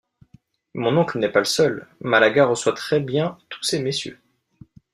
Mon 0.73 0.97
oncle 0.97 1.19
n’est 1.19 1.29
pas 1.31 1.37
le 1.41 1.45
seul, 1.45 1.85
Malaga 1.99 2.47
reçoit 2.47 2.73
très-bien 2.73 3.37
tous 3.49 3.61
ces 3.61 3.79
messieurs... 3.79 4.19